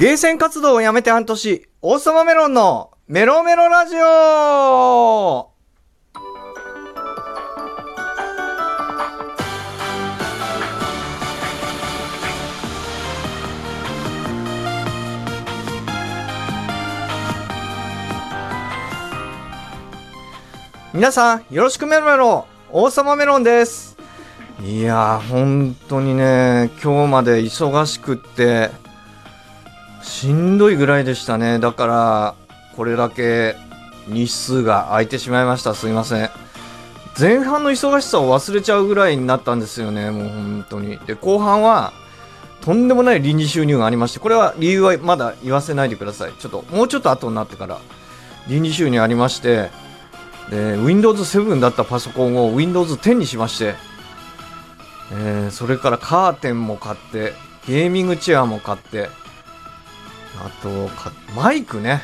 [0.00, 5.50] ゲーセン活動をやめて半年、王様メロンのメロメロラジオ。
[20.94, 22.46] 皆さん、よろしくメロメロ。
[22.72, 23.98] 王様メロンです。
[24.64, 28.70] いやー、本当にね、今日まで忙しくって、
[30.02, 31.58] しんどいぐらいでしたね。
[31.58, 32.34] だから、
[32.76, 33.56] これだけ
[34.08, 35.74] 日数が空いてしまいました。
[35.74, 36.30] すいません。
[37.18, 40.10] 前半の忙しさを忘れちゃうぐらいになったんですよね。
[40.10, 40.98] もう本当に。
[41.06, 41.92] で、後半は、
[42.60, 46.32] とんでもない臨時収入がありまして、これは理由はまだ言わせないでください。
[46.38, 47.78] ちょっと、もうちょっと後になってから、
[48.48, 49.70] 臨時収入ありまして、
[50.50, 53.74] で、Windows 7だったパソコンを Windows 10にしまして、
[55.12, 57.32] えーそれからカーテンも買って、
[57.66, 59.08] ゲーミングチェアも買って、
[60.40, 60.90] あと、
[61.34, 62.02] マイクね。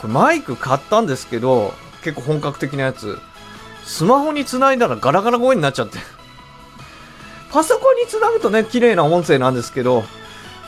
[0.00, 3.18] これマイク買ったんですけど、結構本格的なやつ。
[3.84, 5.98] スマホにつないだらガラガラ声になっちゃって。
[7.50, 10.04] パソコンにつなぐとね、綺麗な音声なんですけど、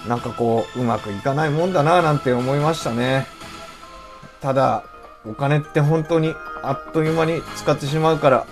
[0.08, 3.26] なんかこう、うまくいかないもんだなぁなんて思いましたね。
[4.40, 4.84] ただ、
[5.24, 8.46] お金って本当にあっという間に使ってしまうから、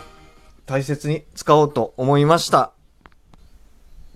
[0.66, 2.72] 大切に使おうと思いました。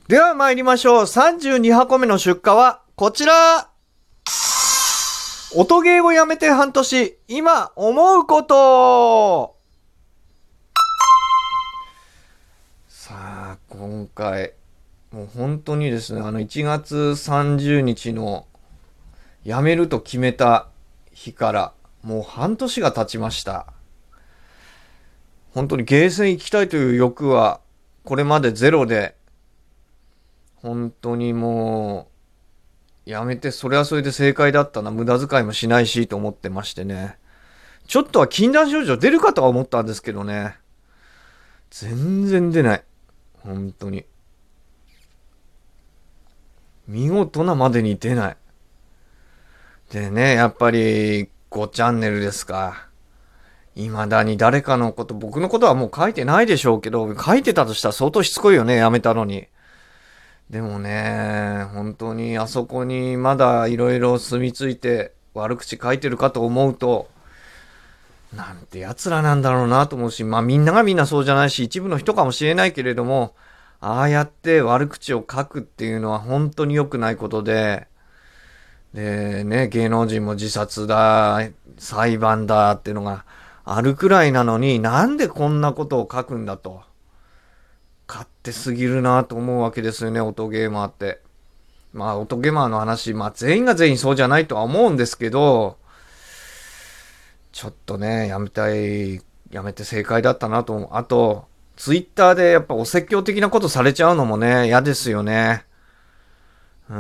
[0.06, 1.02] では参りましょう。
[1.02, 3.68] 32箱目の出荷はこちら
[5.56, 9.54] 音ゲーをやめて半年、今思うこと
[12.88, 14.54] さあ、今回、
[15.12, 18.48] もう本当にですね、あの1月30日の
[19.44, 20.66] 辞めると決めた
[21.12, 23.72] 日から、もう半年が経ちました。
[25.52, 27.60] 本当にゲーセン行きたいという欲は、
[28.02, 29.14] これまでゼロで、
[30.56, 32.13] 本当にもう、
[33.06, 37.18] やめて、それはそれで正解だったな、無駄遣いもしないし、と思ってましてね。
[37.86, 40.56] ちょっとは禁断症状出るかとは思ったんですけどね。
[41.70, 42.84] 全然出ない。
[43.40, 44.06] 本当に。
[46.86, 48.36] 見事なまでに出ない。
[49.90, 52.88] でね、やっぱり、5チャンネルですか。
[53.74, 59.46] 未だに誰かのこと、僕のことはもう書いてないでしょうけど、書いてたとしたら相当しつこいよね、やめたのに。
[60.50, 67.08] でもね、本当にあそこにまだいろいろ住み着いて悪口書いてるかと思うと、
[68.32, 73.34] なんて奴らなんだろうなと思うし、まあみんながみんなそうじゃないし、一部の人かもしれないけれども、
[73.80, 77.86] ああやって悪口を書くっていうのは本当に良くないことで、
[78.92, 81.40] でね、芸能人も自殺だ、
[81.78, 83.24] 裁判だっていうのが
[83.64, 86.82] あるくらいなのになんでこんなことを書くんだと。
[88.08, 91.20] 勝手すぎるなと思うわけですよね、音ゲーマーって。
[91.92, 95.78] まあ、音ゲーマーの話、まあ全員が全員そうじゃないとは思うんですけど、
[97.52, 100.88] ちょっとね、やめたい、やめて正解だったなと思う。
[100.92, 105.64] あと、ツイッターでやっぱお説教的なことされちゃうのもね、嫌ですよね。
[106.90, 106.96] うー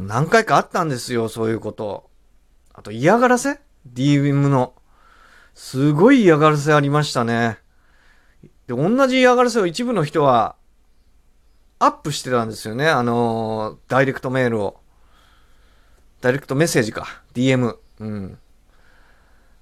[0.00, 2.08] ん、何回かあったんですよ、そういうこと。
[2.72, 3.60] あと嫌がらせ
[3.92, 4.74] ?DM の。
[5.54, 7.58] すごい嫌がらせありましたね。
[8.66, 10.56] で、同じ嫌がらせを一部の人は、
[11.78, 12.88] アップしてたんですよね。
[12.88, 14.78] あのーダイレクトメールを。
[16.20, 17.06] ダイレクトメッセージか。
[17.34, 17.76] DM。
[18.00, 18.38] うん。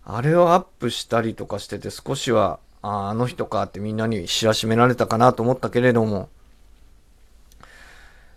[0.05, 6.29] あれをアップしたりとかしてて少しは、ああの人かってみんなに知らしめられたかなと思ったけれども。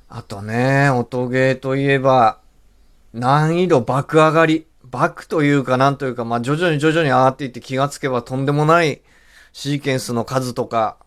[0.09, 2.39] あとね、音ゲーといえば、
[3.13, 4.67] 難易度爆上がり。
[4.83, 9.01] 爆というかなんというか、まあ徐々に徐々に上がっていって気がつけばとんでもない
[9.57, 10.97] シーケンスの数とか、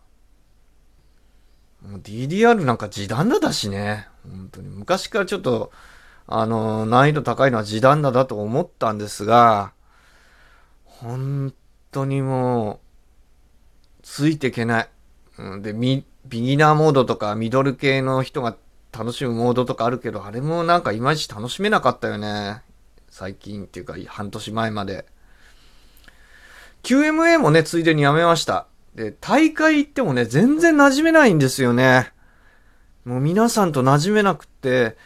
[1.83, 4.07] DDR なんか時短だだしね。
[4.27, 4.69] 本当に。
[4.69, 5.71] 昔からちょっと、
[6.25, 9.71] あの、難易度高いのは時短だだと思ったんですが、
[10.83, 11.53] 本
[11.91, 12.79] 当にも
[13.99, 14.89] う、ついていけない。
[15.61, 18.57] で、ビギナーモードとかミドル系の人が
[18.91, 22.63] 楽しむモードとかあるけど、あれもなんかいまいち楽しめなかったよね。
[23.11, 25.05] 最近っていうか、半年前まで。
[26.83, 28.67] QMA もね、ついでにやめました。
[28.95, 32.11] で、大会行ってもね、全然馴染めないんですよね。
[33.05, 34.97] もう皆さんと馴染めなくって、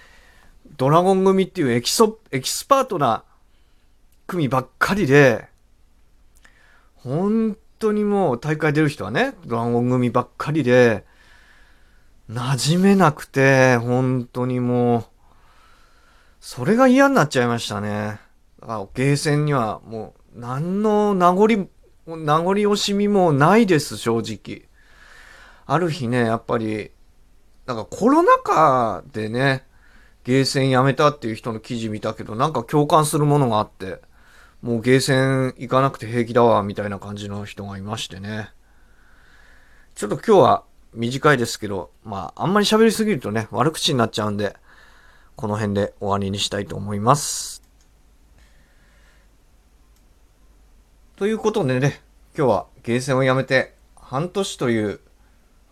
[0.78, 3.24] ドラゴン組っていうエキソ、エキスパートな
[4.28, 5.48] 組ばっかりで、
[6.96, 11.06] 本当にもう大会出る人はね、ドラゴン組ばっかりで、
[12.30, 15.04] 馴染めなくて、本当にもう、
[16.40, 18.20] それが嫌になっちゃいましたね。
[18.60, 21.70] だからゲーセンにはもう、何の名残、
[22.08, 24.68] 名残惜しみもないです、正直。
[25.66, 26.92] ある日ね、やっぱり、
[27.66, 29.66] なんかコロナ禍でね、
[30.24, 34.02] ゲーセン辞めたっていう人の記事見たけど、なんか共感するものがあって、
[34.62, 38.52] もうゲーセン行かなくて平気だわ、みたいな感じの人がいましてね。
[39.96, 40.64] ちょっと今日は
[40.94, 44.56] 短いですけど、まあ、あんまり喋りすぎるとね、悪口になっちゃうんで、
[45.36, 47.63] この辺で終わりにしたいと思います。
[51.16, 52.02] ということでね、
[52.36, 55.00] 今日はゲーセンをやめて半年という、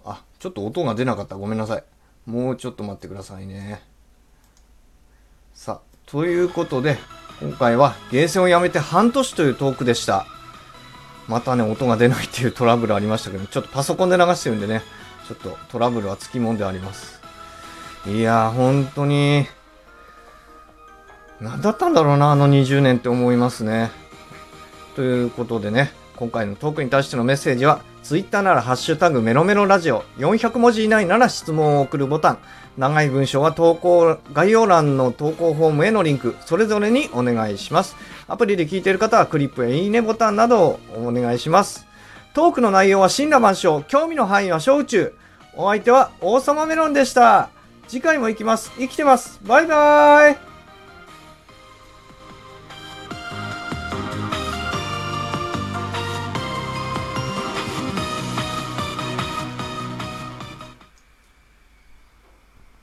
[0.06, 1.36] あ、ちょっと音が出なかった。
[1.36, 1.84] ごめんなさい。
[2.28, 3.82] もうちょっと待ってくださいね。
[5.56, 7.00] さあ、ということで、
[7.42, 10.28] 今回はゲーセンをやめて半年というトークでした。
[11.28, 14.84] またね、音が出ないっていうトラブルありましたけど、ちょっとパソコンで流してるんでね、
[15.28, 17.20] ちょっとトラブルはつきもんであります。
[18.06, 19.48] いやー、本当に、
[21.40, 24.01] 何だったんだろうな、あの20年って思いますね。
[24.96, 32.38] ということでね、今回のトークに対してのメッセージは、Twitter ならハッシュタグメロメロラジオ、400文字以内なら質問を送るボタン、
[32.78, 37.96] 長い文章は投稿、概要欄の投稿フォームへのリンク、それぞれにお願いします。
[38.28, 41.86] アプリで聞いている方はクリップやいいねボタンなどをお願いします。
[42.34, 45.14] トークの内容は神羅万象、興味の範囲は小宇宙。
[45.56, 47.50] お相手は王様メロンでした。
[47.88, 48.72] 次回も行きます。
[48.78, 49.40] 生きてます。
[49.44, 50.51] バイバーイ